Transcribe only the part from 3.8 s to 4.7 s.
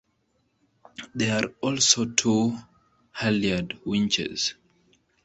winches.